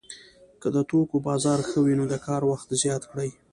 که 0.61 0.67
د 0.75 0.77
توکو 0.89 1.17
بازار 1.27 1.59
ښه 1.69 1.79
وي 1.85 1.93
نو 1.99 2.05
د 2.13 2.15
کار 2.27 2.41
وخت 2.51 2.67
زیات 2.81 3.03
کړي 3.11 3.29